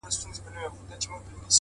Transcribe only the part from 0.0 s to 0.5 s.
اوس مي هم ښه په